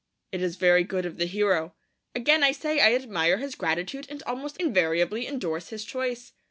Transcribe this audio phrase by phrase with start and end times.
[0.31, 1.75] It is very good of the hero.
[2.15, 6.33] Again I say, I admire his gratitude and almost invariably endorse his choice.